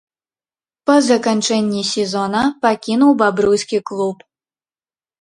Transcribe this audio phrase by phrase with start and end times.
[0.89, 4.17] Па заканчэнні сезона пакінуў бабруйскі клуб.